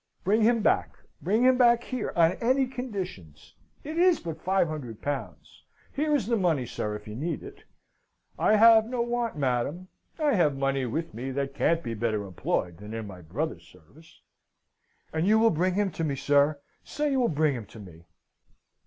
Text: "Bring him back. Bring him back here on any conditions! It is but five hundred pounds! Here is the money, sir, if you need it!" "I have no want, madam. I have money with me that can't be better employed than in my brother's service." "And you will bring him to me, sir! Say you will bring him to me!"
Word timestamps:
"Bring 0.23 0.41
him 0.41 0.63
back. 0.63 0.97
Bring 1.21 1.43
him 1.43 1.59
back 1.59 1.83
here 1.83 2.11
on 2.15 2.31
any 2.41 2.65
conditions! 2.65 3.53
It 3.83 3.99
is 3.99 4.19
but 4.19 4.41
five 4.41 4.67
hundred 4.67 4.99
pounds! 4.99 5.63
Here 5.93 6.15
is 6.15 6.25
the 6.25 6.35
money, 6.37 6.65
sir, 6.65 6.95
if 6.95 7.07
you 7.07 7.15
need 7.15 7.43
it!" 7.43 7.65
"I 8.35 8.55
have 8.55 8.87
no 8.87 9.03
want, 9.03 9.35
madam. 9.37 9.89
I 10.17 10.33
have 10.33 10.57
money 10.57 10.87
with 10.87 11.13
me 11.13 11.29
that 11.33 11.53
can't 11.53 11.83
be 11.83 11.93
better 11.93 12.23
employed 12.25 12.77
than 12.77 12.95
in 12.95 13.05
my 13.05 13.21
brother's 13.21 13.67
service." 13.67 14.21
"And 15.13 15.27
you 15.27 15.37
will 15.37 15.51
bring 15.51 15.75
him 15.75 15.91
to 15.91 16.03
me, 16.03 16.15
sir! 16.15 16.59
Say 16.83 17.11
you 17.11 17.19
will 17.19 17.27
bring 17.27 17.53
him 17.53 17.67
to 17.67 17.79
me!" 17.79 18.05